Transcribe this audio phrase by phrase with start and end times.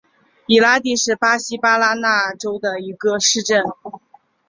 [0.47, 3.63] 伊拉蒂是巴西巴拉那州的一个市镇。